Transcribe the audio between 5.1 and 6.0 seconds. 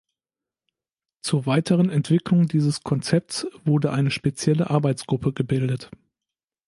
gebildet.